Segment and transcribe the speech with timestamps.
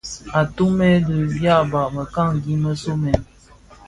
[0.41, 3.21] Atum bi dyaba mëkangi më somèn.